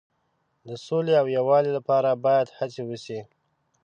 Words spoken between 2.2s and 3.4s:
باید هڅې وشي.